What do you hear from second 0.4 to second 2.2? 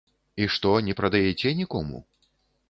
І што не прадаеце нікому?